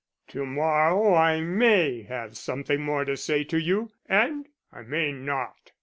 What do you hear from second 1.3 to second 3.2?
may have something more to